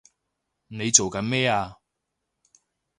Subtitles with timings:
[0.65, 1.77] 你做緊咩啊！